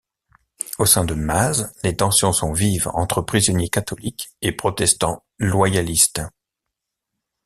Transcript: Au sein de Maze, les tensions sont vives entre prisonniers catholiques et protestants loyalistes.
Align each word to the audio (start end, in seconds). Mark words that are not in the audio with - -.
Au 0.79 0.87
sein 0.87 1.05
de 1.05 1.13
Maze, 1.13 1.71
les 1.83 1.95
tensions 1.95 2.33
sont 2.33 2.53
vives 2.53 2.87
entre 2.95 3.21
prisonniers 3.21 3.69
catholiques 3.69 4.29
et 4.41 4.51
protestants 4.51 5.23
loyalistes. 5.37 6.23